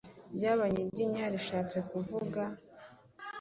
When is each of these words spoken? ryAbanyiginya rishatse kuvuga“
ryAbanyiginya 0.35 1.23
rishatse 1.33 1.77
kuvuga“ 1.89 2.41